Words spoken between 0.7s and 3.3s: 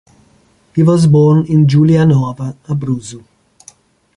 He was born in Giulianova, Abruzzo.